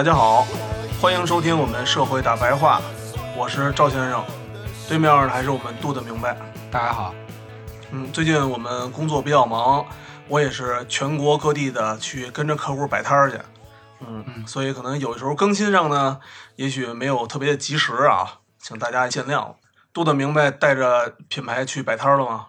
[0.00, 0.46] 大家好，
[0.98, 2.80] 欢迎收听我们社会大白话，
[3.36, 4.24] 我是赵先生，
[4.88, 6.34] 对面的还是我们杜的明白。
[6.70, 7.14] 大家好，
[7.90, 9.84] 嗯，最近我们工作比较忙，
[10.26, 13.36] 我也是全国各地的去跟着客户摆摊儿去。
[14.00, 16.18] 嗯，嗯所以可能有时候更新上呢，
[16.56, 19.56] 也许没有特别的及时啊，请大家见谅。
[19.92, 22.46] 杜的明白带着品牌去摆摊儿了吗？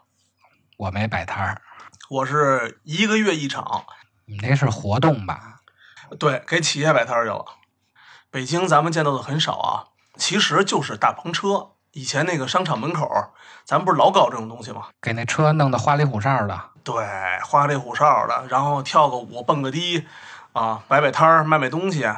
[0.78, 1.62] 我没摆摊儿，
[2.09, 3.83] 我是一个月一场，
[4.25, 5.57] 你那是活动吧？
[6.19, 7.45] 对，给企业摆摊儿去了。
[8.29, 9.85] 北京咱们见到的很少啊，
[10.16, 11.72] 其实就是大篷车。
[11.94, 13.05] 以前那个商场门口，
[13.66, 14.88] 咱们不是老搞这种东西吗？
[15.01, 17.05] 给那车弄得花里胡哨的，对，
[17.44, 20.07] 花里胡哨的，然后跳个舞，蹦个迪，
[20.53, 22.09] 啊，摆摆摊儿，卖卖东西。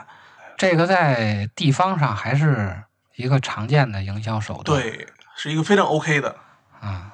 [0.58, 2.84] 这个在地方上还是
[3.16, 6.36] 一个常见的营销手段。，对，是一个非常 OK 的。
[6.80, 7.14] 啊，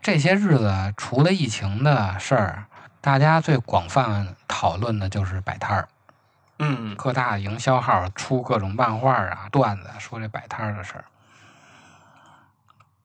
[0.00, 2.64] 这些日子除了疫情的事儿，
[3.00, 5.88] 大家最广泛讨论的就是摆摊儿。
[6.58, 11.04] 嗯，各大营销号出各种漫画啊、段子，说这摆摊儿的事儿。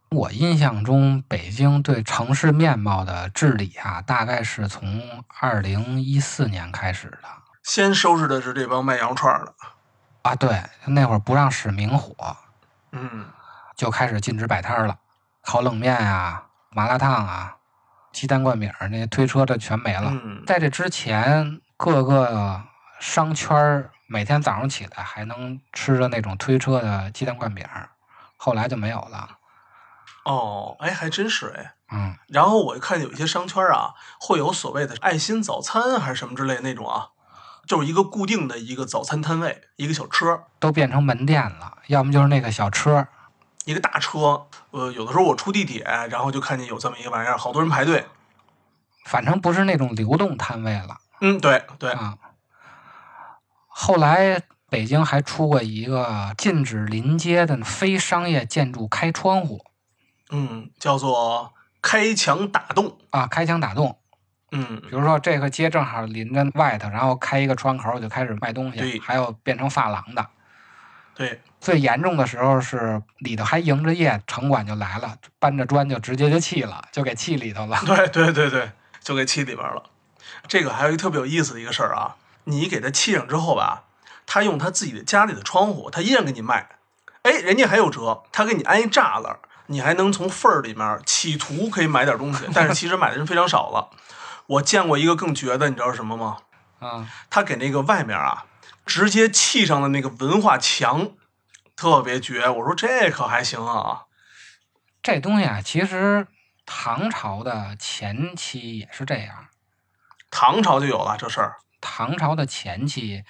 [0.09, 7.27] 我印象中，北京对城市面貌的治理啊，大概是从二零一四年开始的
[7.63, 9.53] 先收拾的是这帮卖羊肉串儿的。
[10.23, 10.35] 啊。
[10.35, 12.35] 对，那会儿不让使明火，
[12.91, 13.25] 嗯，
[13.75, 14.97] 就开始禁止摆摊儿了，
[15.41, 17.55] 烤冷面啊、麻辣烫啊、
[18.15, 20.09] 鸡蛋灌饼儿那些推车的全没了。
[20.23, 22.63] 嗯在这之前，各个
[22.97, 27.89] 商圈儿每天早上起来还能吃着那种推车的鸡蛋灌饼儿，
[28.37, 29.31] 后来就没有了。
[30.23, 31.73] 哦，哎，还真是哎。
[31.91, 37.09] 嗯，然后我看有一些商圈啊，会有所谓的爱心早餐还是什么之类的那种啊，
[37.67, 43.09] 就是一个固定的一个早餐摊位，一个小车，都变成门店了，要么就是那个小车。
[43.65, 44.47] 一个大车。
[44.71, 48.05] 呃，有的时候我出地铁，然后就看见有这么一个玩意儿，好多人排队。
[49.05, 52.17] 反正不是那种流动摊位了嗯，对对，啊。
[53.67, 59.63] 后来北京还出过一个禁止临街的非商业建筑开窗户
[60.31, 62.97] 嗯，叫做开墙打洞。
[63.11, 63.97] 啊，开墙打洞。
[64.51, 70.25] 嗯比如说这个街正好临着外头，然后开一个窗口就开始卖东对西，还有变成发廊的。
[71.13, 77.81] 对，最严重的时候是里头还迎着夜，城管就来了，搬着砖就直接就砌了，就给砌里头了。
[77.87, 78.71] 对对对对，
[79.01, 79.81] 就给砌里边了。
[80.47, 83.85] 这个还有一特别有意思的一个事儿啊，你给他砌上之后吧，
[84.27, 86.69] 他用他自己的家里的窗户，他依然给你卖，
[87.23, 89.35] 哎，人家还有辙，他给你安一栅栏，
[89.65, 93.89] 你还能从缝儿里面企图可以买点东西，但是其实买的人非常少了。
[94.45, 96.37] 我见过一个更绝的，你知道是什么吗？
[96.77, 98.45] 啊，他给那个外面啊，
[98.85, 101.09] 直接砌上了那个文化墙，
[101.75, 102.49] 特别绝。
[102.49, 104.03] 我说这可还行啊。
[105.03, 106.27] 这东西啊，其实
[106.65, 109.47] 唐朝的前期也是这样。
[110.31, 111.57] 唐朝就有了这事儿。
[111.79, 113.23] 唐朝的前期，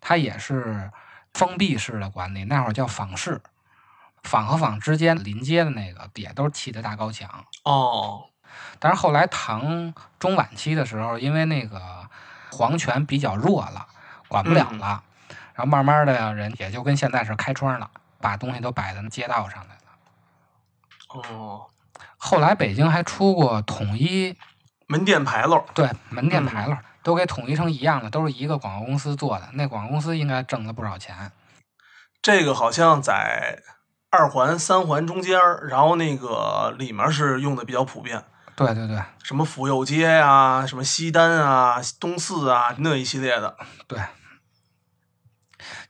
[0.00, 0.90] 它也是
[1.32, 3.40] 封闭式的管理，那会儿叫坊市，
[4.22, 7.46] 坊和坊之间临街的那个也都是砌的大高墙。
[7.64, 8.26] 哦，
[8.78, 12.10] 但是后来唐中晚期的时候，因为那个
[12.50, 13.88] 皇权比较弱了，
[14.28, 15.02] 管不了嗯了，
[15.54, 17.90] 然后慢慢的呀人也就跟现在是开窗了，
[18.20, 21.30] 把东西都摆在街道上来了。
[21.30, 21.66] 哦，
[22.16, 24.36] 后来北京还出过统一，
[24.86, 25.64] 门店牌楼。
[25.74, 31.30] 对门店嗯牌楼、都给统一成一样的，都是一个广告公司做的，那广告公司应该挣了不少钱。
[32.22, 33.62] 这个好像在
[34.10, 35.38] 二环、三环中间，
[35.68, 38.24] 然后那个里面是用的比较普遍，
[38.56, 43.56] 对对对什么府右街啊、什么西单啊、东四啊那一系列的。
[43.86, 43.98] 对。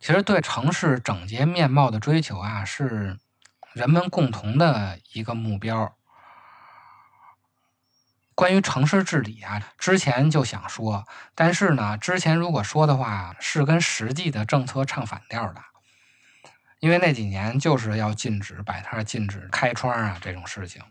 [0.00, 3.18] 其实对城市整洁面貌的追求啊，是
[3.72, 5.96] 人们共同的一个目标。
[8.34, 15.62] 关于城市治理啊，之前就想说，但是呢，之前如果说的话，是跟实际的政策唱反调的。
[16.80, 20.82] 因为那几年就是要禁止摆摊、禁止开窗啊这种事情。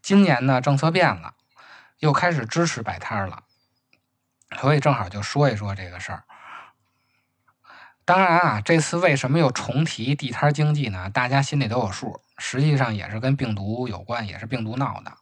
[0.00, 1.34] 今年呢，政策变了，
[1.98, 3.42] 又开始支持摆摊了，
[4.60, 6.24] 所以正好就说一说这个事儿。
[8.10, 11.08] 当然啊，这次为什么又重提地摊经济呢？
[11.10, 15.16] 大家心里都有数，实际上也是跟病毒有关，也是病毒闹的。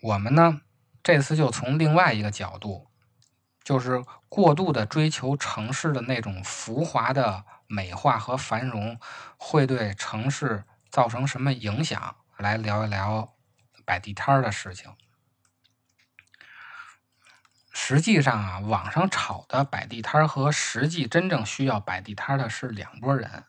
[0.00, 0.60] 我们呢，
[1.02, 2.86] 这次就从另外一个角度，
[3.64, 8.96] 就是过度的追求城市的那种浮华的美化和繁荣，
[9.36, 13.34] 会对城市造成什么影响，来聊一聊
[13.84, 14.88] 摆地摊的事情。
[17.78, 23.44] 实际上啊，网上炒的摆地摊儿和实际真正需要摆地摊儿的是两拨人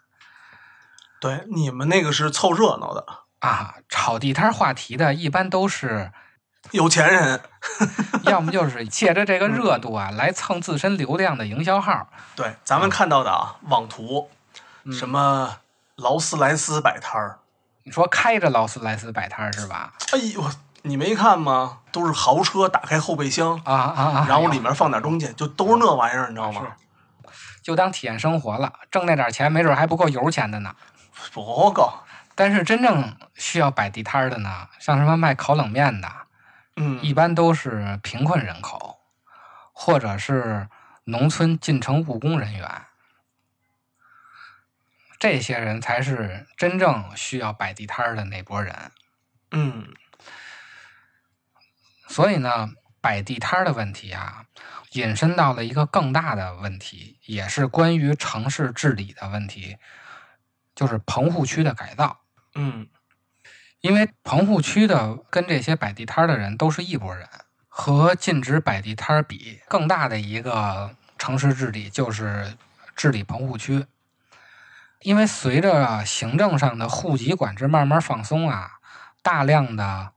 [1.22, 3.06] 对，你们那个是凑热闹的，
[3.40, 3.76] 啊。
[3.88, 6.12] 炒地摊儿话题的，一般都是
[6.72, 7.40] 有钱人。
[8.24, 12.10] 要么就是借着这个热度啊，来蹭自身流量的营销号。
[12.36, 14.30] 对，咱们看到的啊，网图，
[14.92, 15.60] 什么
[15.96, 17.40] 劳斯莱斯摆摊儿，
[17.84, 19.94] 你说开着劳斯莱斯摆摊儿是吧？
[20.12, 20.44] 哎呦，
[20.88, 21.80] 你没看吗？
[21.92, 24.26] 都是豪车，打开后备箱，啊啊啊！
[24.28, 26.76] 然后里面放点东西，就都是那玩意儿，你知道吗？
[27.62, 30.76] 就当体验生活了，挣那点钱没准还不够油钱的呢。
[31.34, 31.92] 不够，
[32.36, 36.10] 但是真正需要摆地摊儿的呢，像什么卖烤冷面的，
[36.76, 39.00] 嗯，一般都是贫困人口，
[39.74, 40.70] 或者是
[41.06, 42.84] 农村进城务工人员，
[45.20, 48.92] 这些人才是真正需要摆地摊儿的那波人。
[49.52, 49.88] 嗯，
[52.08, 52.70] 所以呢，
[53.02, 54.46] 摆地摊儿的问题啊，
[54.94, 59.78] 引申到了一个更大的问题，也是关于城市治理的问题，
[60.76, 62.20] 就是棚户区的改造。
[62.56, 62.88] 嗯，
[63.82, 67.28] 因为棚户区的跟这些摆地摊儿的人都是一拨人，
[67.68, 72.58] 和禁止摆地摊儿比，更大的一个城市治理就是
[72.96, 73.86] 治理棚户区。
[75.02, 78.80] 因为随着行政上的户籍管制慢慢放松啊，
[79.22, 80.12] 大量的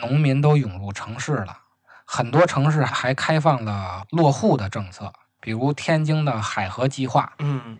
[0.00, 1.58] 农民都涌入城市了，
[2.04, 7.78] 很多城市还开放了落户的政策，比如天津的海河计划，嗯，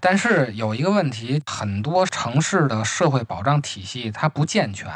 [0.00, 4.90] 但是有一个问题，很多城市的社会保障体系它不健全，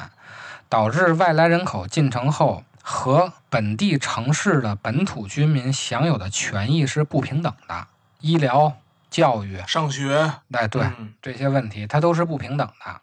[0.68, 7.86] 导致外来人口进城后和本地城市的本土居民享有的权益是不平等的，
[8.20, 8.76] 医疗、
[9.10, 13.00] 教育，上学，哎，对、嗯这些问题，它都是不平等的。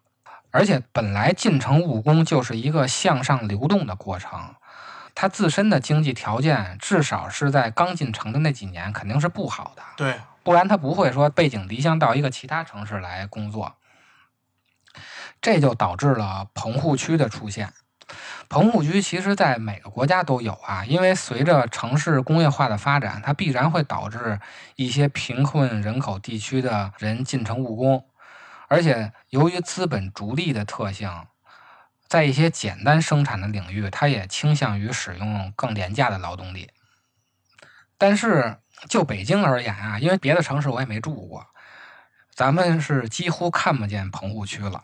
[0.55, 4.55] 而且本来进城务工就是一个向上流动的过程，
[5.13, 9.83] 它自身的经济条件至少是在刚进城的那几年肯定是不好的。
[9.97, 13.75] 对，不然他不会说背井离乡到一个其他城市来工作。
[15.41, 17.73] 这就导致了棚户区的出现。
[18.47, 24.39] 棚户区其实在每个国家都有啊，因为随着城市工业化的发展，它必然会导致
[24.77, 28.05] 一些贫困人口地区的人进城务工，
[28.67, 31.27] 而且由于资本逐利的特性，
[32.07, 36.69] 在一些简单生产的领域，它也倾向于使用更廉价的劳动力。
[37.97, 38.57] 但是
[38.89, 41.47] 就北京而言啊，因为别的城市我也没住过，
[42.31, 44.83] 咱们是几乎看不见棚户区了。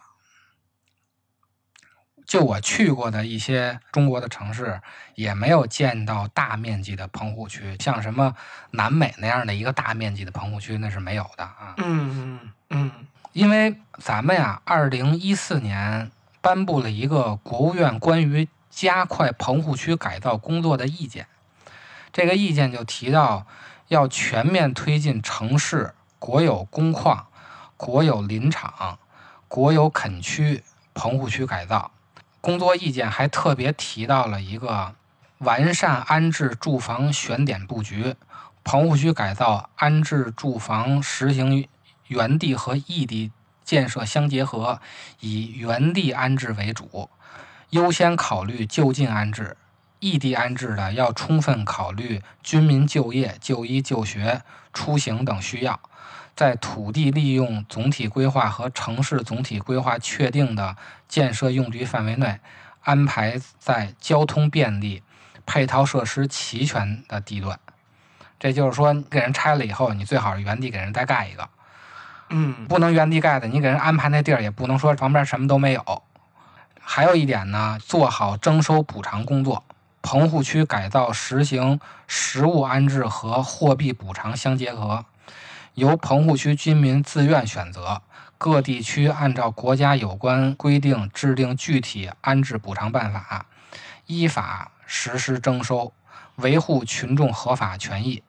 [2.26, 4.80] 就我去过的一些中国的城市，
[5.16, 8.34] 也没有见到大面积的棚户区，像什么
[8.72, 11.74] 南美那样的一个大面积的棚户区，那是没有的啊。
[11.78, 16.12] 嗯嗯嗯因为咱们呀，二零一四年
[16.42, 21.28] 颁布了一个国务院关于加快棚户区改造工作的意见，
[22.12, 23.46] 这个意见就提到
[23.88, 27.28] 要全面推进城市国有工矿、
[27.78, 29.00] 国有林场、
[29.48, 30.62] 国有垦区
[30.94, 31.92] 棚户区改造。
[32.42, 34.94] 工作意见还特别提到了一个
[35.38, 38.16] 完善安置住房选点布局，
[38.64, 41.66] 棚户区改造安置住房实行
[42.12, 43.32] 原地和异地
[43.64, 44.82] 建设相结合，
[45.22, 47.10] 以原地安置为主，
[47.70, 49.56] 优先考虑就近安置。
[50.02, 54.42] 异地安置的要充分考虑居民就业、就医、就学、
[54.74, 55.80] 出行等需要，
[56.36, 60.76] 在土地利用总体规划和城市总体规划确定的
[61.08, 62.42] 建设用地范围内，
[62.82, 65.02] 安排在交通便利、
[65.46, 67.58] 配套设施齐全的地段。
[68.38, 71.48] 这就是说，给人拆了以后，你最好是原地给人再盖一个。
[72.32, 76.04] 嗯不能原地盖的，你给人安排那地儿也不能说旁边什么都没有。
[76.80, 79.64] 还有一点呢，做好征收补偿工作，
[80.02, 85.06] 棚户区改造实行实物安置和货币补偿相结合，
[85.76, 88.02] 由棚户区居民自愿选择。
[88.38, 93.46] 各地区按照国家有关规定制定具体安置补偿办法，
[94.08, 95.94] 依法实施征收，
[96.38, 98.24] 维护群众合法权益。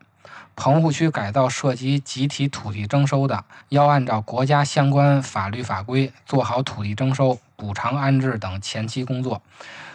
[0.55, 9.43] 棚户区改造涉及集体土地征收的，要按照国家相关法律法规做好土地征收、补偿安置等前期工作。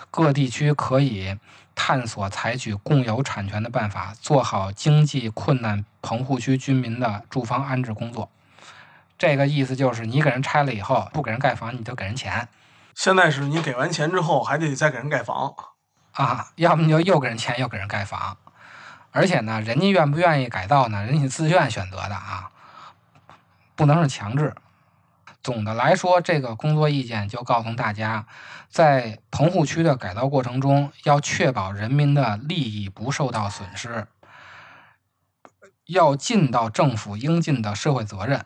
[0.10, 1.38] 各地区可以
[1.76, 8.30] 探索采取共有产权的办法，做好经济困难棚户区居民的住房安置工作。
[9.18, 12.48] 这个意思就是，你给人拆了以后，不给人盖房，你就给人钱
[12.96, 15.54] 现在是你给完钱之后，还得再给人盖房。
[16.14, 18.38] 啊，要么你就又给人钱，又给人盖房。
[19.18, 21.04] 而且呢，人家愿不愿意改造呢？
[21.04, 22.52] 人家自愿选择的啊，
[23.76, 24.54] 不能是强制。
[25.42, 28.28] 总的来说，这个工作意见就告诉大家，
[28.70, 34.06] 在棚户区的改造过程中，要确保人民的利益不受到损失，
[35.86, 38.46] 要尽到政府应尽的社会责任。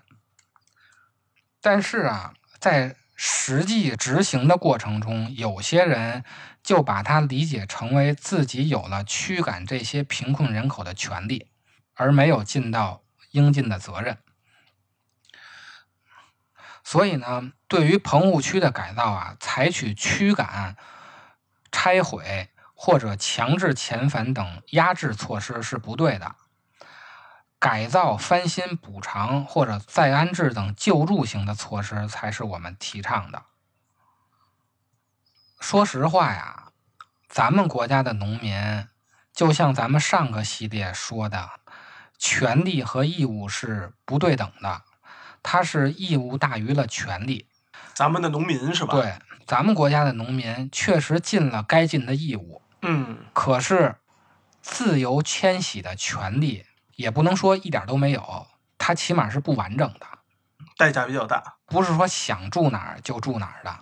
[1.60, 6.24] 但是啊，在实际执行的过程中，有些人
[6.64, 11.52] 就把它理解成为自己有了驱赶这些贫困人口的权利，
[11.94, 14.18] 而没有尽到应尽的责任。
[16.84, 20.76] 所以呢，对于棚户区的改造啊，采取驱赶、
[21.72, 26.36] 拆毁或者强制遣返等压制措施是不对的。
[27.62, 33.44] 改造、翻新、补偿或者再安置等救助型的措施才是我们提倡的。
[35.60, 36.72] 说实话呀，
[37.30, 38.88] 咱们国家的农民，
[39.32, 41.52] 就像咱们上个系列说的，
[42.18, 44.82] 权利和义务是不对等的，
[45.44, 47.48] 它是义务大于了权利。
[47.94, 53.98] 咱们的农民是吧？，对，咱们国家的农民确实尽了该尽的义务，嗯，可是
[54.64, 60.06] 自由迁徙的权利也不能说一点都没有，它起码是不完整的，
[60.78, 61.56] 代价比较大。
[61.66, 63.80] 不是说想住哪儿就住哪儿的。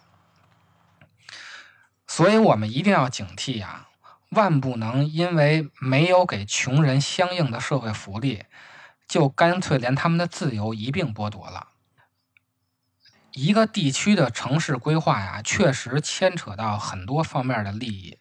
[2.08, 3.88] 所以我们一定要警惕啊，
[4.30, 8.46] 万不能因为没有给穷人相应的社会福利，
[9.08, 11.70] 就干脆连他们的自由一并剥夺了。
[13.34, 18.18] 一个地区的城市规划呀，确实牵扯到很多方面的利益。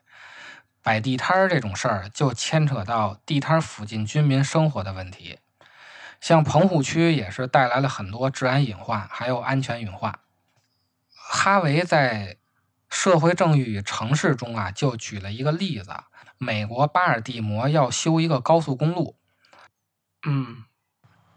[0.89, 5.39] 摆地摊儿这种事儿，就牵扯到地摊儿附近居民生活的问题。
[6.19, 10.19] 像棚户区也是带来了很多治安隐患，还有安全隐患。
[11.11, 12.29] 哈维在
[12.89, 15.95] 《社会正义与城市》中啊，就举了一个例子：
[16.39, 19.19] 美国巴尔的摩要修一个高速公路，
[20.27, 20.65] 嗯，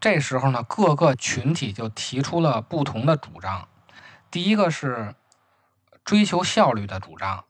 [0.00, 3.68] 这时候呢，各个群体就提出了不同的主张。
[4.30, 5.14] 第一个是
[6.02, 7.44] 追求效率的主张，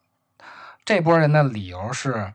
[0.84, 2.34] 这波人的理由是，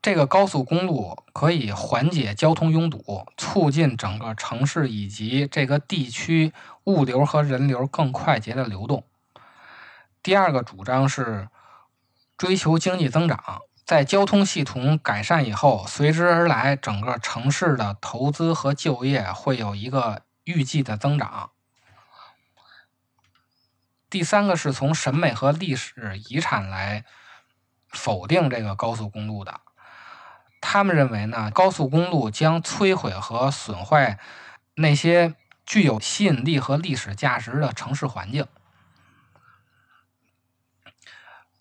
[0.00, 6.52] 这个高速公路可以缓解交通拥堵，促进整个城市以及这个地区
[6.84, 9.06] 物流和人流更快捷的流动。
[10.22, 11.48] 第二个主张是
[12.38, 21.50] 追求经济增长，在交通系统改善以后，随之而来，整个城市的投资和就业会有一个预计的增长。
[24.08, 27.04] 第三个是从审美和历史遗产来
[27.94, 29.60] 否定这个高速公路的。
[30.60, 34.18] 他们认为呢，高速公路将摧毁和损坏
[34.74, 35.34] 那些
[35.64, 38.46] 具有吸引力和历史价值的城市环境。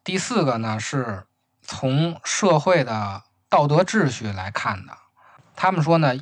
[0.04, 1.26] 第四个呢，是
[1.62, 4.98] 从社会的道德秩序来看的。
[5.56, 6.16] 他们说呢，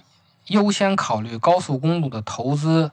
[0.47, 2.91] 优先考虑高速公路的投资，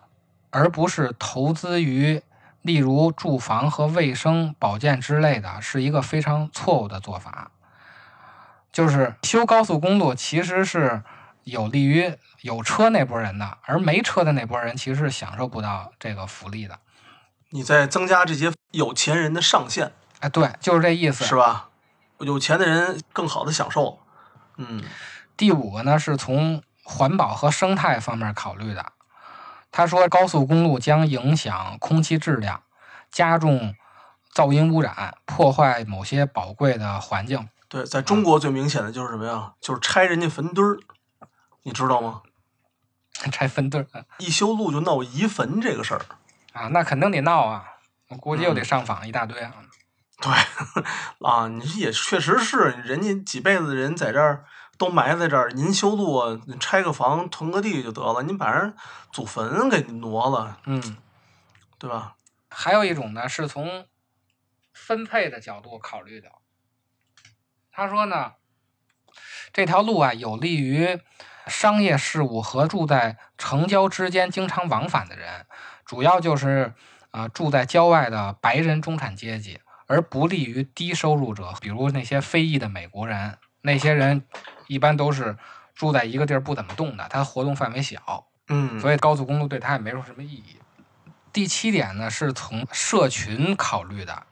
[0.50, 2.22] 而不是投资于
[2.68, 7.50] 例如住房和卫生保健之类的，是一个非常错误的做法。
[8.70, 11.02] 就是修高速公路其实是
[11.44, 16.78] 有利于有车那波人的，而没车的那波人其实是享受不到这个福利的。
[17.48, 21.24] 你在增加这些有钱人的上限，哎，对，就是这意思。
[21.24, 21.70] 是吧？
[22.18, 23.98] 有钱的人更好的享受。
[24.58, 24.84] 嗯，
[25.38, 28.92] 第五个呢，是从环保和生态方面考虑的。
[29.78, 32.64] 他说，高速公路将影响空气质量，
[33.12, 33.76] 加重
[34.34, 37.48] 噪音污染，破坏某些宝贵的环境。
[37.68, 39.52] 对，在中国最明显的就是什么呀？
[39.60, 40.78] 就是拆人家坟堆儿，
[41.62, 42.22] 你知道吗？
[43.30, 43.86] 拆坟堆儿
[44.18, 46.00] 一修路就闹移坟这个事儿。
[46.54, 47.62] 啊，那肯定得闹啊！
[48.08, 49.54] 我估计又得上访一大堆啊。
[50.20, 50.32] 对，
[51.24, 54.44] 啊，你也确实是，人家几辈子人在这儿
[54.78, 58.74] 都埋在这儿，您修路拆个房囤个地就得了，您把人
[59.12, 60.96] 祖坟给挪了，嗯，
[61.78, 62.14] 对吧？
[62.48, 63.86] 还有一种呢，是从
[64.72, 66.30] 分配的角度考虑的。
[67.72, 68.34] 他说呢，
[69.52, 71.00] 这条路啊，有利于
[71.48, 75.46] 商业事务和住在城郊之间经常往返的人，
[75.84, 76.74] 主要就是
[77.10, 83.38] 啊、呃住在郊外的白人中产阶级，而不利于低收入者，比如那些非裔的美国人。
[83.60, 84.24] 那些人
[84.68, 85.36] 一般都是
[85.74, 90.60] 住在一个地儿不怎么动的，它活动范围小，嗯，所以高速公路对它也没有什么意义。
[91.32, 94.24] 第七点呢，是从社群考虑的。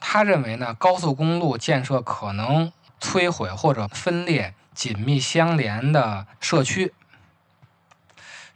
[0.00, 6.94] 他认为呢，高速公路建设可能摧毁或者分裂紧密相连的社区。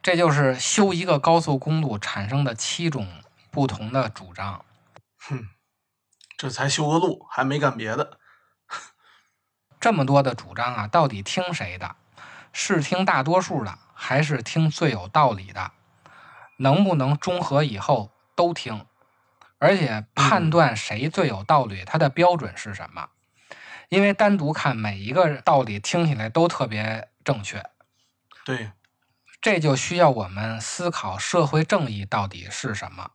[0.03, 3.07] 这就是修一个高速公路产生的七种
[3.51, 4.65] 不同的主张。
[5.19, 5.49] 哼
[6.37, 8.19] 这才修个路，还没干别的。
[9.85, 11.97] 这么多的主张啊，到底听谁的？
[12.55, 15.73] 是听大多数的，还是听最有道理的？
[16.57, 18.87] 能不能中和以后都听？
[19.59, 23.11] 而且判断谁最有道理，它的标准是什么？
[23.91, 27.63] 因为单独看每一个道理听起来都特别正确，
[28.43, 28.71] 对，
[29.43, 33.11] 这就需要我们思考社会正义到底是什么。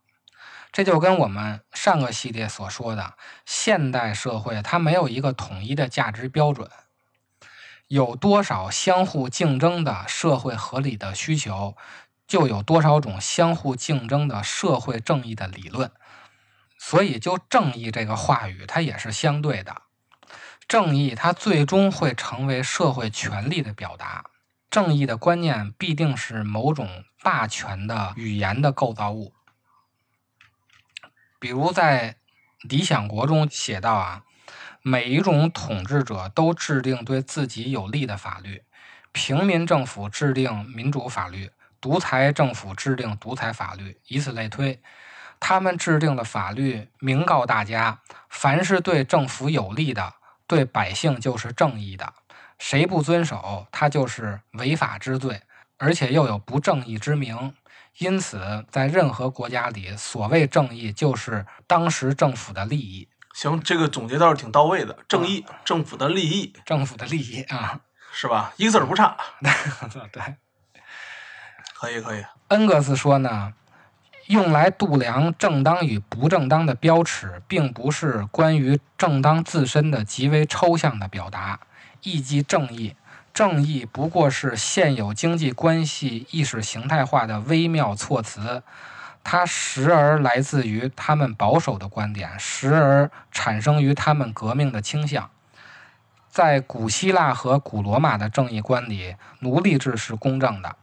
[0.72, 6.70] 这就跟我们上个系列所说的，现代社会它没有一个统一的价值标准，
[7.88, 11.76] 有多少相互竞争的社会合理的需求，
[12.28, 15.90] 就有多少种相互竞争的社会正义的理论。
[16.78, 19.82] 所以，就正义这个话语，它也是相对的。
[20.68, 24.24] 正义它最终会成为社会权利的表达。
[24.70, 29.34] 正义的观念必定是某种霸权的语言的构造物。
[31.40, 32.12] 比如在
[32.68, 34.22] 《理想国》中写道啊，
[34.82, 38.62] 每一种统治者都制定对自己有利的法律，
[39.10, 41.50] 平民政府制定民主法律，
[41.80, 44.82] 独裁政府制定独裁法律，以此类推。
[45.40, 50.12] 他们制定的法律明告大家，凡是对政府有利的，
[50.46, 52.12] 对百姓就是正义的，
[52.58, 55.40] 谁不遵守，他就是违法之罪，
[55.80, 57.54] 而且又有不正义之名。
[57.98, 64.96] 因此，在任何国家里，所谓正义就是当时政府的利益，行，这个总结倒是挺到位的。
[65.08, 67.80] 正义，政府的利益政府的利益啊。
[68.12, 68.52] 是吧？
[68.56, 69.16] 一个字儿不差。
[70.10, 70.22] 对，
[71.74, 72.24] 可以，可以。
[72.48, 73.52] 恩格斯说呢，
[74.26, 81.60] 用来度量正当与不正当的标尺，并不是关于正当自身的极为抽象的表达，
[82.02, 82.96] 亦即正义。
[83.40, 88.62] 正义不过是现有经济关系意识形态化的微妙措辞，
[89.24, 95.30] 它时而来自于他们保守的观点，时而产生于他们革命的倾向。
[96.28, 100.76] 在古希腊和古罗马的正义观里，奴隶制是公正的。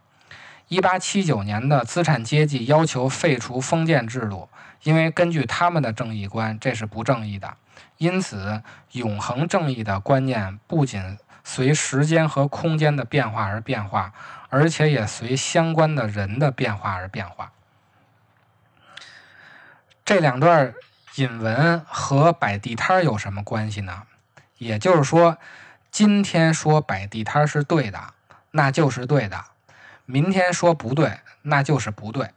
[0.68, 4.50] 一八七九年的资产阶级要求废除封建制度，
[4.82, 7.54] 因为根据他们的正义观，这是不正义的。
[7.98, 14.12] 因此，永恒正义的观念不仅随时间和空间的变化而变化，
[14.50, 17.54] 而且也随相关的人的变化而变化。
[20.04, 20.74] 这两段
[21.16, 24.04] 引文和摆地摊有什么关系呢？
[24.58, 25.38] 也就是说，
[25.90, 28.14] 今天说摆地摊是对的，
[28.52, 29.38] 那就是对的；
[30.04, 32.32] 明天说不对，那就是不对。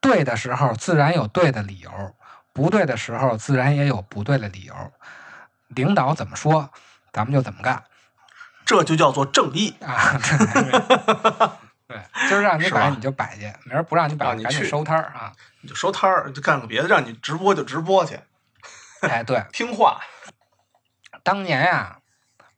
[0.00, 2.16] 对的时候自然有对的理由，
[2.52, 4.74] 不对的时候自然也有不对的理由。
[5.68, 6.70] 领导怎么说，
[7.14, 7.82] 咱们就怎么干
[8.66, 9.74] 这就叫做正义。
[9.80, 10.18] 啊！
[11.86, 15.32] 对，今儿让你摆你就摆去，明儿不让你摆你去赶紧收摊儿啊！
[15.60, 18.18] 你就收摊儿，就干个别的，让你直播就直播去，
[19.02, 20.00] 哎，对， 听话。
[21.22, 21.98] 当年呀、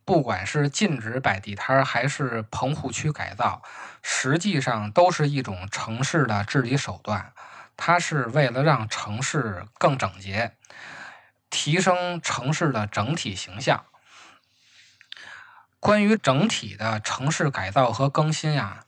[0.04, 3.62] 不管是禁止摆地摊儿还是棚户区改造，
[4.00, 7.32] 实际上都是一种城市的治理手段。
[7.76, 10.56] 它是为了让城市更整洁，
[11.50, 13.84] 提升城市的整体形象。
[15.86, 18.84] 关于整体的城市改造和更新呀、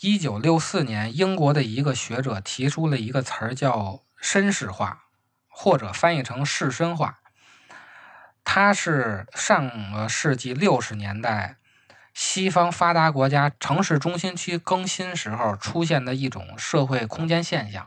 [0.00, 5.04] 一九六四年，英国的一个学者提出了一个词儿叫“绅士化”，
[5.48, 7.18] 或者翻译成“士绅化”。
[8.42, 11.56] 它是上个世纪六十年代
[12.14, 17.86] 西方发达国家城市中心区更新时候出现的一种社会空间现象。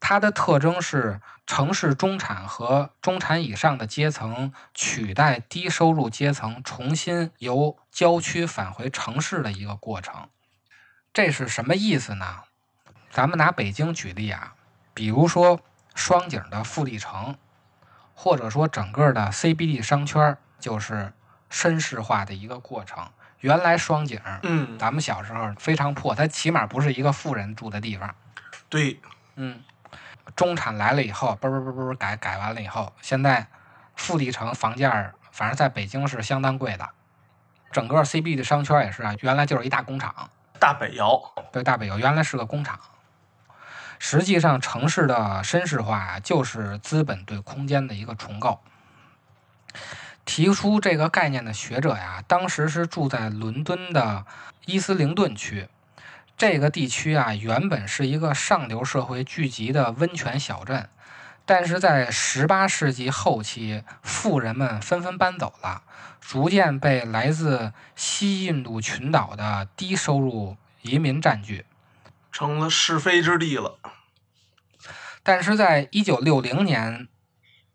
[0.00, 10.28] 它的特征是城市中产和中产以上的阶层取代低收入阶层，重新由郊区返回城市的一个过程。
[11.12, 12.44] 这是什么意思呢？
[13.10, 14.54] 咱们拿北京举例啊，
[14.94, 15.60] 比如说
[15.94, 17.36] 双井的富力城，
[18.14, 21.12] 或者说整个的 CBD 商圈儿，就是
[21.50, 23.10] 绅士化的一个过程。
[23.40, 28.14] 原来双井，嗯，咱们小时候非常破，它起码不是一个富人住的地方。
[28.68, 29.00] 对，
[29.34, 29.62] 嗯，
[30.36, 33.46] 中产来了以后，嘣嘣嘣嘣改改完了以后，现在
[33.94, 36.88] 富力城房价反正在北京是相当贵的。
[37.72, 41.20] 整个 CB 的商圈也是啊，原来就是一大工厂，大北窑，
[41.52, 42.78] 对，大北窑原来是个工厂。
[43.98, 48.60] 实际上，城市的绅士化啊，就是资本对空间的一个重构。
[50.24, 54.24] 提出这个概念的学者呀，当时是住在伦敦的
[54.64, 55.68] 伊斯灵顿区。
[56.40, 60.88] 这个地区啊，原本是一个上流社会聚集的温泉小镇，
[61.44, 65.82] 但是在十八世纪后期，富人们纷纷搬走了，
[66.18, 71.66] 逐渐被来自西印度群岛的低收入移民占据。
[72.32, 73.78] 成了是非之地了。
[75.22, 77.06] 但是在一九六零年，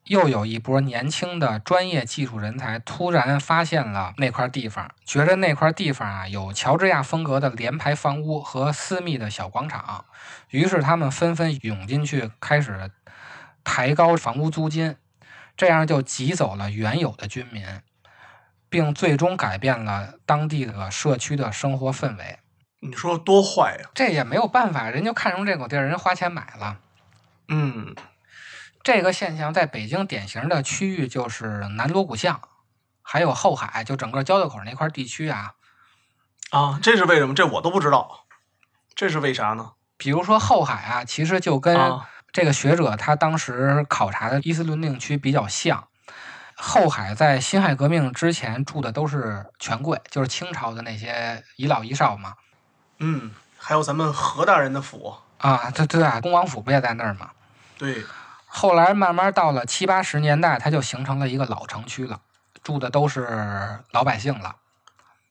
[0.06, 10.06] 又有一波年轻的专业技术人才突然发现了那块地方，觉着那块地方啊有乔治亚风格的联排房屋和私密的小广场，
[10.50, 12.92] 于是他们纷纷涌进去，开始
[13.64, 14.96] 抬高房屋租金，
[15.58, 17.66] 这样就挤走了原有的居民，
[18.70, 22.38] 并最终改变了当地的社区的生活氛围。
[22.82, 26.78] 你说多坏呀、这也没有办法，人就看中这口地儿，人花钱买了。
[27.48, 27.96] 嗯，
[28.86, 32.40] 这个现象在北京典型的区域就是南锣鼓巷，
[33.02, 35.54] 还有后海，就整个交道口那块地区啊。
[36.52, 37.34] 啊，这是为什么？
[37.34, 38.26] 这我都不知道，
[38.94, 39.72] 这是为啥呢？
[39.98, 45.88] 比如说后海啊，其实就跟啊这个学者他当时考察的伊斯伦定区比较像。
[46.56, 52.36] 后海在辛亥革命之前住的都是权贵，就是清朝的那些遗老遗少嘛。
[53.00, 57.32] 嗯，还有咱们何大人的府，啊，对对啊，恭王府不也在那儿吗？
[57.80, 58.04] 对，
[58.56, 62.22] 后来慢慢到了七八十年代，它就形成了一个老城区了，
[62.64, 64.56] 住的都是老百姓了。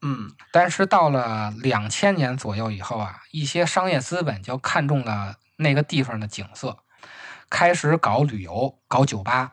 [0.02, 6.76] 嗯但是到了两千年左右以后啊，一些商业资本就看中了那个地方的景色，
[7.48, 9.52] 开始搞旅游、搞酒吧，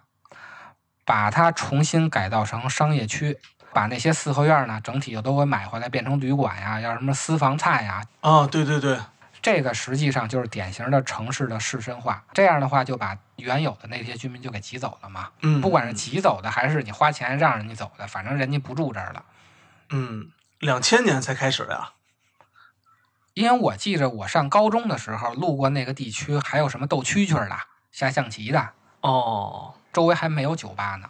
[1.06, 3.40] 把它重新改造成商业区，
[3.72, 8.04] 把那些四合院呢整体就都给买回来，变成旅馆呀，要什么私房菜呀。
[8.20, 9.00] 啊，对对对，
[9.42, 12.24] 这个实际上就是典型的城市的士绅化。
[12.34, 15.32] 这样的话，就把原有的那些居民就给挤走了嘛。
[15.42, 19.26] 嗯，不管是挤走的，还是你花钱让人家走的，反正人家不住这儿了。
[19.90, 21.92] 嗯，两千年才开始的呀。
[23.34, 27.58] 因为我记着我上高中的时候路过那个地区，还有什么斗蛐蛐儿的、
[27.92, 31.10] 下象棋的，哦，周围还没有酒吧呢。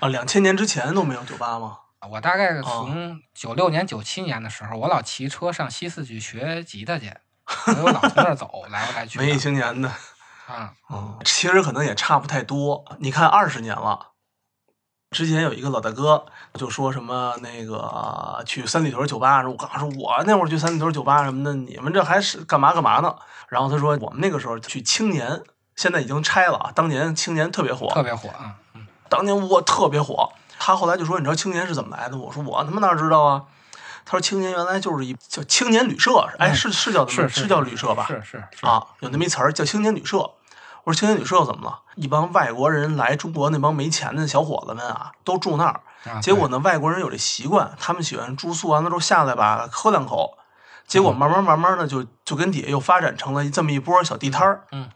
[0.00, 1.78] 啊，两千年之前都没有酒吧吗？
[2.10, 7.10] 我大概从九六年、九七年的时候，我老骑车上西四去学吉他去，
[7.82, 9.18] 我老从那儿走，来回来去。
[9.18, 9.88] 文艺青年的，
[10.48, 12.84] 啊，嗯，其实可能也差不太多。
[12.98, 14.08] 你看二十年了，
[15.10, 23.14] 之前有一个老大哥就说什么那个去三里屯酒吧，说我刚说我那会儿去三里屯酒吧什么的，你们这还是干嘛干嘛呢？
[23.48, 25.42] 然后他说我们那个时候去青年，
[25.76, 28.56] 现在已经拆了啊，当年青年特别火，特别火啊。
[28.74, 30.32] 嗯当年我特别火。
[30.58, 33.42] 他后来就说：“你知道青年是怎么来的？”我说：“我他妈哪知道啊！”
[34.04, 37.06] 他说：“青年原来就是一叫青年旅社，哎，嗯是是叫？
[37.06, 38.04] 是是叫旅社吧？
[38.06, 40.18] 是是是啊，有那么一词儿叫青年旅社。
[40.84, 41.80] 我说青年旅社怎么了？
[41.94, 45.80] 一帮外国人来中国，那帮没钱的小伙子们啊，都住那儿。
[46.04, 50.36] 啊结果呢，外国人有这习惯，他们喜欢住宿完了之后下来吧，喝两口。
[50.86, 54.64] 结果慢慢慢慢的就就跟底下又发展成了这么一波小地摊儿。
[54.72, 54.90] 嗯。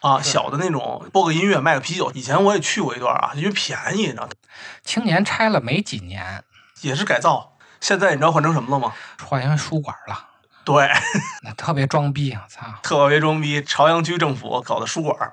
[0.00, 2.10] 啊，小的那种播个音乐卖个啤酒。
[2.12, 4.28] 以前我也去过一段啊，因为便宜，你知道，
[4.82, 6.42] 青年拆了没几年，
[6.80, 7.51] 也是改造。
[7.82, 8.94] 现在你知道换成什么了吗？
[9.26, 10.28] 换成书馆了，
[10.64, 10.88] 对，
[11.42, 12.64] 那特别装逼，啊操！
[12.80, 15.32] 特别装逼，朝阳区政府搞的书馆，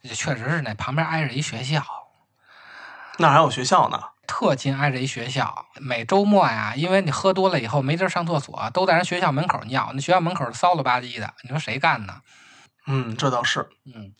[0.00, 1.84] 也确实是那旁边挨着一学校，
[3.18, 4.02] 那还有学校呢。
[4.26, 5.66] 特近挨着一学校。
[5.78, 12.22] 每周末呀，因为你喝多了以后没地儿上厕所，都在人学校门口尿，那学校门口骚了吧唧的，你说谁干呢？
[12.86, 13.68] 嗯，这倒是。
[13.84, 14.14] 嗯，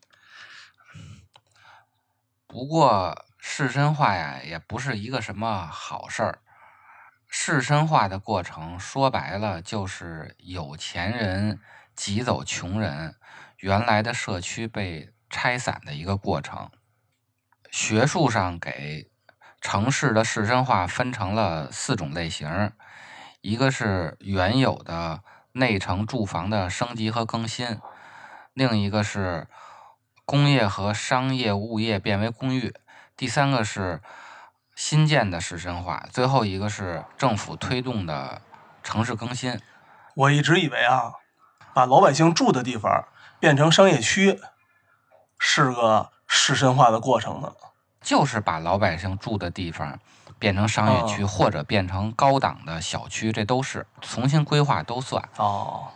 [2.47, 6.39] 不过士绅化呀，也不是一个什么好事儿。
[7.29, 11.61] 士绅化的过程，说白了就是有钱人
[11.95, 13.17] 挤走穷人，
[13.59, 16.71] 原来的社区被拆散的一个过程。
[17.71, 19.11] 学术上给
[19.61, 22.73] 城市的士绅化分成了四种类型，
[23.41, 27.81] 一个是原有的内城住房的升级和更新，
[28.55, 29.49] 另一个是
[30.25, 32.75] 工业和商业物业变为公寓，
[33.17, 34.01] 第三个是
[34.77, 38.41] 新建的市深化，最后一个是政府推动的
[38.83, 39.59] 城市更新。
[40.15, 41.15] 我一直以为啊，
[41.75, 43.05] 把老百姓住的地方
[43.41, 44.39] 变成商业区，
[45.39, 47.53] 是个市深化的过程呢。
[48.03, 49.99] 就是把老百姓住的地方
[50.39, 55.27] 变成商业区，或者变成高档的小区，这都是重新规划都算。
[55.39, 55.89] 哦，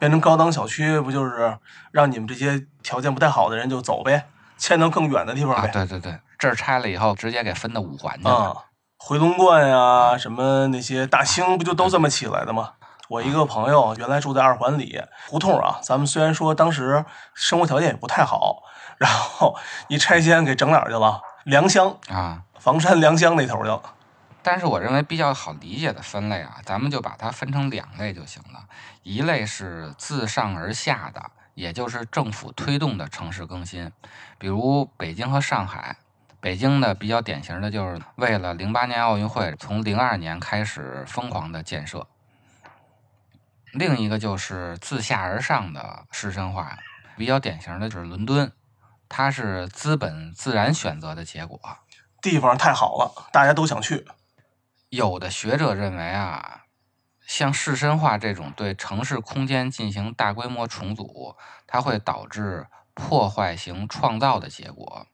[0.00, 1.56] 变成高档小区，不就是
[1.92, 4.26] 让你们这些条件不太好的人就走呗，
[4.58, 5.70] 迁到更远的地方啊，呗？
[5.72, 8.34] 对对对，这儿拆了以后，直接给分到五环去了。
[8.34, 8.56] 啊，
[8.98, 12.72] 回龙观呀、什么那些大兴，不就都这么起来的吗？
[13.10, 18.62] 我一个朋友原来住在二环里胡同啊，咱们虽然说当时生活条件也不太好，
[18.96, 19.54] 然后
[19.88, 21.20] 一拆迁给整哪儿去了？
[21.44, 22.42] 良乡，啊。
[22.58, 23.82] 房山良乡那头去了。
[24.42, 28.60] 但是我认为比较好理解的分类啊，咱们就把它分成两类就行了。
[29.02, 31.22] 一类是自上而下的，
[31.54, 33.92] 也就是政府推动的城市更新，
[34.38, 35.96] 比如北京和上海。
[36.40, 42.06] 北京的比较典型的就是为了零八年奥运会，从零二年开始疯狂的建设。
[43.72, 46.78] 另一个就是自下而上的市绅化，
[47.16, 48.50] 比较典型的就是伦敦，
[49.08, 51.60] 它是资本自然选择的结果。
[52.22, 54.06] 地方太好了，大家都想去。
[54.88, 56.62] 有的学者认为啊，
[57.26, 65.06] 像市深化这种对城市空间进行大规模重组，它会导致破坏型创造的结果。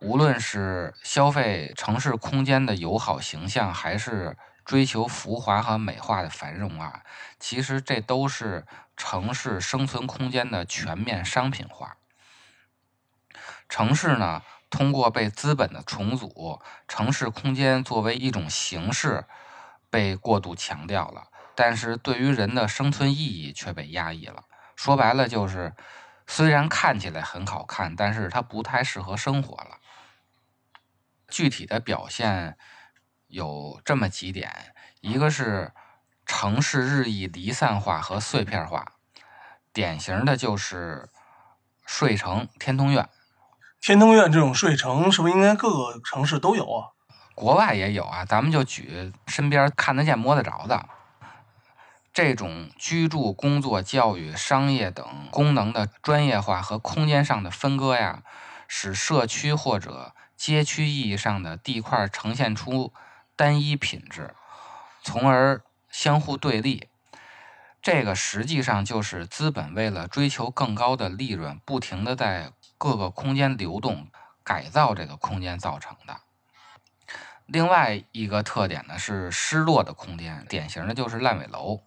[0.00, 7.02] 无论是消费城市空间的友好形象，还是追求浮华和美化的繁荣啊，
[7.40, 8.64] 其实这都是
[8.96, 11.96] 城市生存空间的全面商品化。
[13.68, 19.24] 城市呢，通过被资本的重组，城市空间作为一种形式
[19.90, 24.44] 被过度强调了，但是对于人的生存意义却被压抑了。
[24.76, 25.74] 说白了就是，
[26.28, 29.77] 虽然看起来很好看，但是它不太适合生活了。
[31.28, 32.56] 具体的表现
[33.26, 35.72] 有这么几点，一个是
[36.26, 38.92] 城市日益离散化和碎片化，
[39.72, 41.08] 典型的就是
[41.86, 43.08] 睡城、天通苑。
[43.80, 46.92] 天通苑这种睡城，是不是应该各个城市都有啊？
[47.34, 50.88] 国外也有啊，咱们就举身边看得见、摸得着的
[52.12, 58.24] 这种居住、工作、教育、商业等功能的专业化和空间上的分割呀，
[58.66, 62.94] 使社区或者街区意义上的地块呈现出
[63.34, 64.34] 单一品质，
[65.02, 66.88] 从而相互对立。
[67.82, 74.08] 这个实际上就是资本为了追求更高的利润，不停的在各个空间流动、
[74.44, 76.20] 改造这个空间造成的。
[77.46, 81.82] 另外一个特点呢是失落的空间，典型的就是烂尾楼。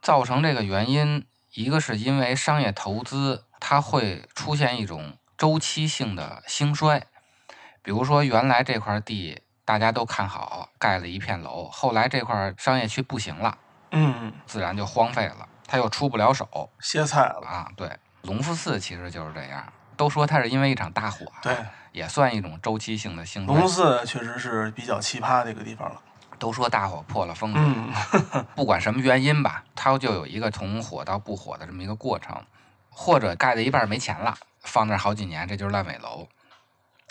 [0.00, 7.06] 造成这个原因，一个是因为商业投资它会出现一种周期性的兴衰，
[7.84, 13.58] 比如说原来这块地大家都看好，盖了一片楼，后来这块商业区不行了，
[13.90, 17.46] 嗯，自然就荒废了，他又出不了手歇菜了。
[17.46, 17.68] 啊。
[17.76, 19.62] 对，隆福寺其实就是这样，
[19.98, 21.54] 都说它是因为一场大火，对，
[21.92, 23.68] 也算一种周期性的兴隆福。
[23.68, 26.00] 寺确实是比较奇葩的一个地方了。
[26.38, 32.42] 都说大火破了风水，嗯，不管什么原因吧，它就有一个从火到不火的这么一个过程，
[32.90, 36.26] 或者盖到一半没钱了，放那儿好几年，这就是烂尾楼。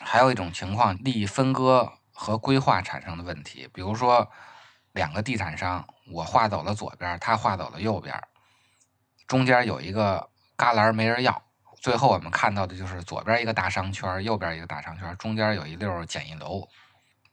[0.04, 4.30] 还有一种情况，利益分割和规划产生的问题，比如说
[4.92, 8.16] 两个地产商，我划走了左边，他划走了右边，
[9.28, 11.42] 中间有一个旮旯没人要，
[11.82, 16.68] 最后我们看到的就是左边一个大商圈，右边一个大商圈，中间有一溜简易楼。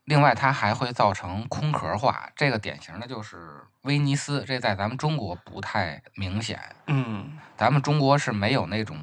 [0.05, 6.59] 另外，它还会造成空壳化，这个典型的就是威尼斯，这在咱们中国不太明显。
[6.87, 8.99] 嗯，咱们中国是没有那种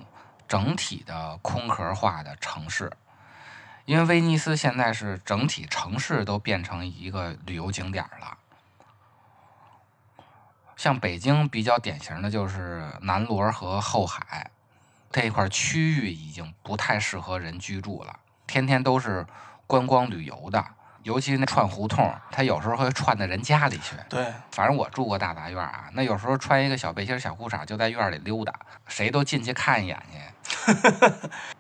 [0.50, 2.92] 整体的空壳化的城市，
[3.88, 8.38] 因为威尼斯现在是整体城市都变成一个旅游景点儿了。
[10.76, 14.52] 像北京比较典型的就是南锣和后海
[15.10, 19.26] 这一块区域已经不太适合人居住了，天天都是
[19.66, 20.64] 观光旅游的，
[21.04, 23.96] 尤其那串胡同，它有时候会串到人家里去。
[24.10, 28.54] 对，反正我住过大杂院啊，那有时候穿一个小背心、小裤衩就在院里溜达，
[28.86, 30.74] 谁都进去看一眼去。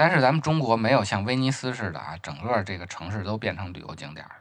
[0.00, 4.32] 但是咱们中国没有像威尼斯似的啊，整个这个城市都变成旅游景点了。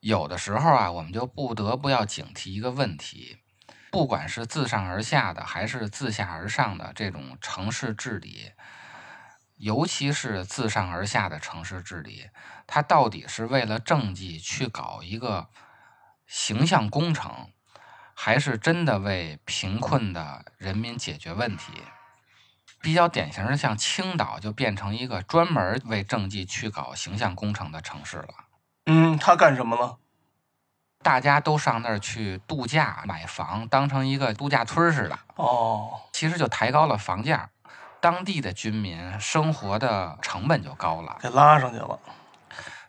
[0.00, 3.38] 有的时候啊，我们就不得不要警惕一个问题：
[3.92, 8.50] 不管是自上而下的，还是自下而上的这种城市治理，
[9.54, 12.30] 尤其是自上而下的城市治理，
[12.66, 15.48] 它到底是为了政绩去搞一个
[16.26, 17.52] 形象工程，
[18.16, 21.72] 还是真的为贫困的人民解决问题？
[22.84, 28.28] 比较典型的，像青岛就变成一个专门为政绩去搞形象工程的城市了。
[28.84, 29.96] 嗯，他干什么了？
[31.02, 37.48] 大家都上那儿去度假、买房，当成一个度假村似的，哦，其实就抬高了房价，
[38.00, 41.16] 当地的居民生活的成本就高了。
[41.22, 41.98] 给拉上去了。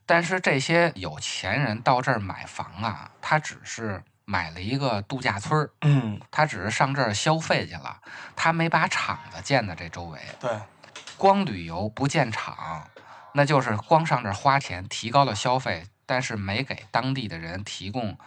[0.05, 8.01] 但是这些有钱人到这儿买房啊，他只是买了一个度假村儿，嗯，他只是上这儿消费去了，
[8.35, 10.19] 他没把厂子建在这周围。
[10.39, 10.51] 对，
[11.15, 12.88] 光旅游不建厂，
[13.33, 18.17] 那就是光上这儿花钱，提高了消费，但是没给当地的人提供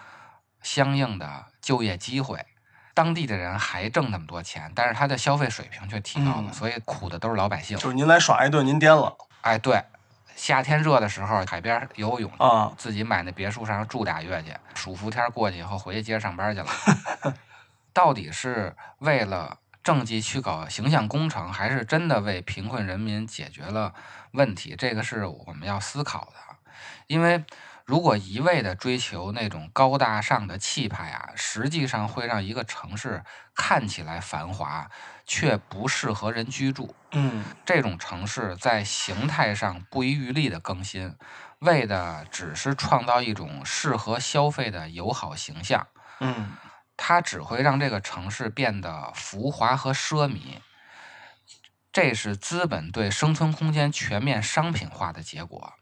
[0.62, 2.46] 相应的就业机会。
[2.94, 7.78] 当地的人还挣那么多钱，但是他的消费水平却提高了，嗯所以苦的都是老百姓。
[7.78, 9.84] 就是您来耍一顿，您颠了哎，对，
[10.38, 12.72] 夏天热的时候，海边游泳，啊。
[12.78, 17.34] 自己买那别墅上住俩月去，暑伏天过去以后回去接着上班去了。
[17.92, 23.92] 到底是为了政绩去搞形象工程，还是真的为贫困人民解决了
[24.30, 24.76] 问题？
[24.78, 26.34] 这个是我们要思考的。
[27.08, 27.44] 因为
[27.84, 33.24] 如果一味的追求那种高大上的气派啊，实际上会让一个城市
[33.54, 34.88] 看起来繁华，
[35.28, 36.92] 却不适合人居住。
[37.12, 41.14] 嗯这种城市在形态上不遗余力的更新，
[41.60, 45.86] 为的只是创造一种适合消费的友好形象，
[46.18, 46.56] 嗯
[46.96, 50.58] 它只会让这个城市变得浮华和奢靡。
[51.92, 55.72] 这是资本对生存空间全面商品化的结果，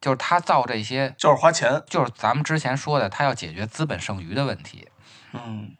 [0.00, 1.82] 就是他造这些，就是花钱。
[1.88, 4.88] 就是咱们之前说的，他要解决资本剩余的问题。
[5.32, 5.76] 嗯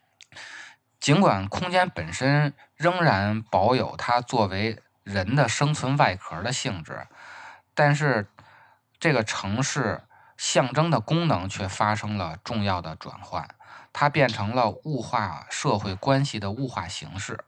[1.00, 7.08] 尽管空间本身仍然保有它作为人的生存外壳的性质，
[7.74, 8.28] 但是
[8.98, 10.02] 这个城市
[10.36, 13.48] 象征的功能却发生了重要的转换，
[13.94, 17.44] 它变成了物化社会关系的物化形式。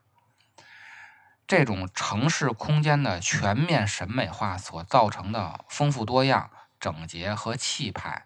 [1.45, 8.25] 这种城市空间的全面审美化所造成的丰富多样、整洁和气派，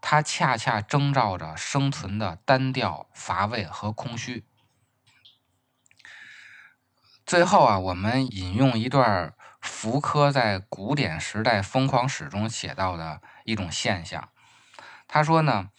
[0.00, 4.46] 它恰恰征兆着生存的单调、乏味和空虚。
[7.26, 14.30] 最后啊，我们引用一段福柯在《古典时代疯狂史》中写到的一种现象。
[15.06, 15.70] 他说呢，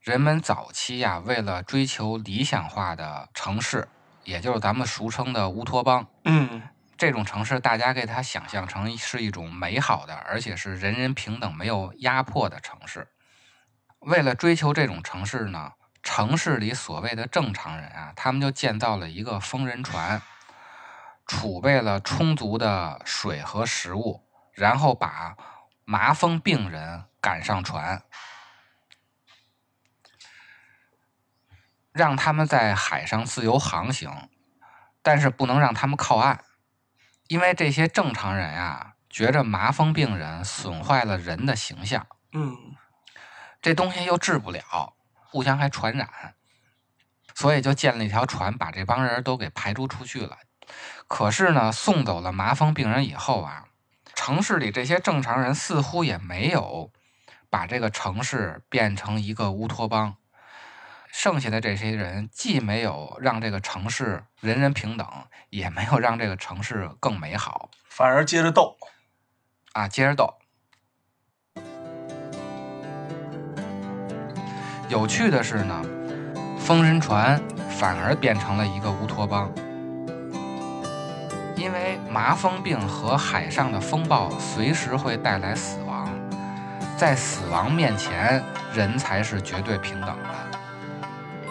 [0.00, 3.88] 人们早期呀、为了追求理想化的城市，
[4.22, 6.62] 也就是咱们俗称的乌托邦，嗯
[6.96, 13.08] 这种城市，大家给它想象成是一种美好的，而且是人人平等、没有压迫的城市。
[14.02, 20.20] 为了追求这种城市呢，城市里所谓的正常人啊，他们就建造了一个疯人船，
[21.26, 25.36] 储备了充足的水和食物，然后把
[25.84, 28.02] 麻风病人赶上船，
[31.92, 34.28] 让他们在海上自由航行，
[35.00, 36.44] 但是不能让他们靠岸。
[37.28, 42.76] 因为这些正常人啊，觉着麻风病人损坏了人的形象，嗯
[43.62, 46.34] 这东西又治不了，互相还传染，
[47.32, 50.36] 所以就建了一条船，把这帮人都给排除出去了。
[51.06, 53.68] 可是呢，送走了麻风病人以后啊，
[54.14, 56.90] 城市里这些正常人似乎也没有
[57.48, 60.16] 把这个城市变成一个乌托邦。
[61.12, 65.06] 剩下的这些人既没有让这个城市人人平等，
[65.50, 68.76] 也没有让这个城市更美好反而接着斗。
[69.72, 69.86] 啊！
[69.86, 70.41] 接着斗。
[74.92, 75.74] 有趣的是呢，
[76.58, 79.50] 疯人船反而变成了一个乌托邦，
[81.56, 86.06] 因为麻风病和海上的风暴随时会带来死亡，
[86.94, 91.48] 在死亡面前，人才是绝对平等的。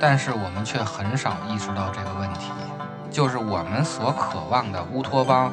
[0.00, 2.50] 但是我们却很少意识到这个问题，
[3.12, 5.52] 就是我们所渴望的乌托邦，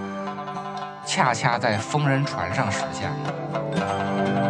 [1.06, 4.43] 恰恰在疯人船上实现了。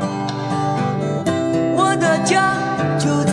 [2.26, 2.56] 家
[2.98, 3.33] 就在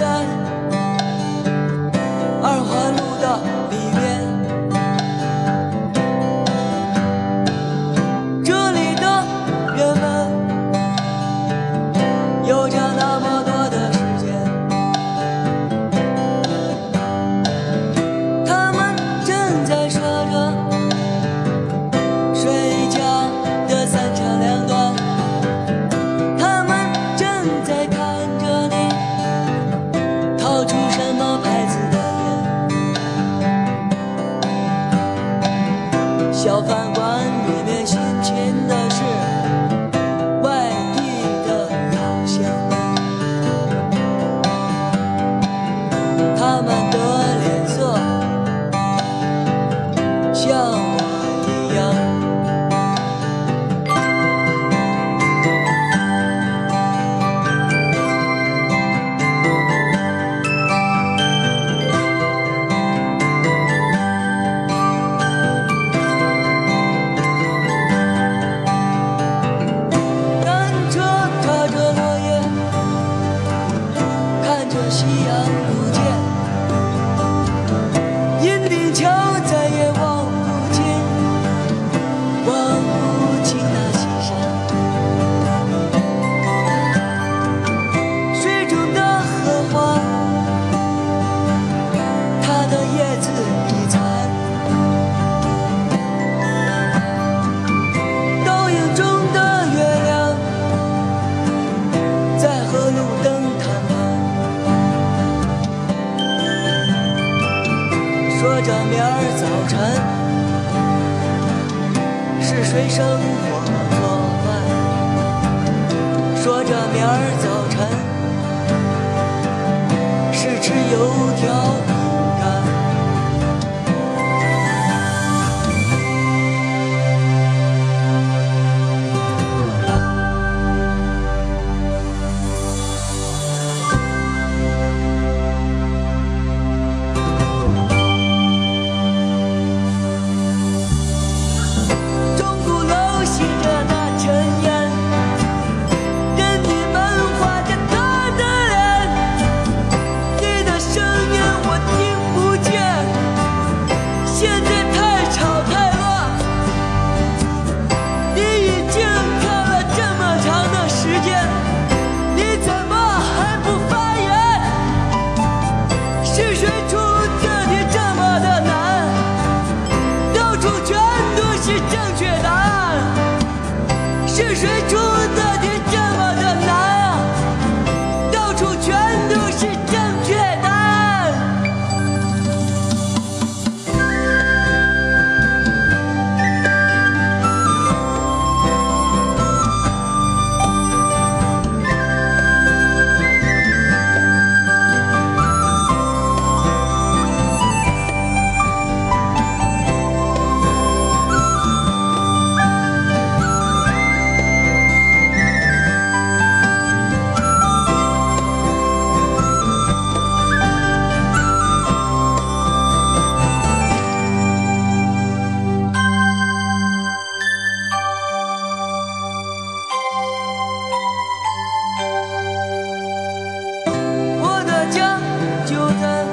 [225.99, 226.30] 就